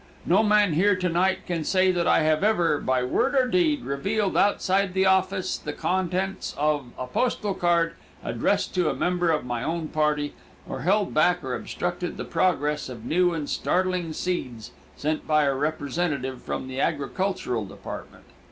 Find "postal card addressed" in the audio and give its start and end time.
7.05-8.73